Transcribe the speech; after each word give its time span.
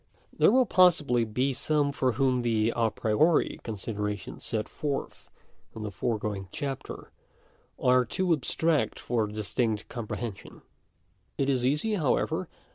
§I 0.03 0.35
There 0.39 0.51
will 0.51 0.65
possibly 0.65 1.25
be 1.25 1.53
some 1.53 1.91
for 1.91 2.13
whom 2.13 2.41
the 2.41 2.73
a 2.75 2.89
priori 2.89 3.59
consider* 3.63 4.01
ations 4.01 4.41
set 4.41 4.67
forth 4.67 5.29
in 5.75 5.83
the 5.83 5.91
foregoing 5.91 6.47
chapter, 6.51 7.11
are 7.77 8.03
too 8.03 8.33
abstract 8.33 8.97
for 8.99 9.27
distinct 9.27 9.89
comprehension. 9.89 10.63
It 11.37 11.49
is 11.49 11.63
easy, 11.63 11.93
however 11.93 12.49